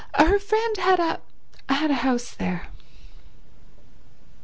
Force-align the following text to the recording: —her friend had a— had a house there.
—her 0.15 0.39
friend 0.39 0.77
had 0.77 0.99
a— 0.99 1.21
had 1.71 1.91
a 1.91 2.01
house 2.01 2.31
there. 2.31 2.69